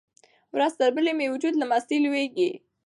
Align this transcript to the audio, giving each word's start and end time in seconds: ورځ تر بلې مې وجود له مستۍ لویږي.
ورځ 0.55 0.73
تر 0.79 0.89
بلې 0.95 1.11
مې 1.17 1.31
وجود 1.33 1.53
له 1.57 1.65
مستۍ 1.71 1.97
لویږي. 2.05 2.49